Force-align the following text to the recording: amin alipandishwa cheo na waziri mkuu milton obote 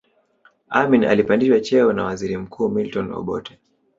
amin 0.69 1.03
alipandishwa 1.05 1.59
cheo 1.59 1.93
na 1.93 2.03
waziri 2.03 2.37
mkuu 2.37 2.69
milton 2.69 3.11
obote 3.11 3.59